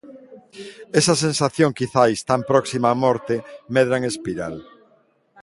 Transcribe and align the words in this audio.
Esa 0.99 1.15
sensación 1.25 1.75
quizais 1.79 2.19
tan 2.29 2.41
próxima 2.51 2.89
á 2.93 2.95
morte 3.05 3.35
medra 3.75 3.95
en 3.99 4.03
espiral. 4.11 4.55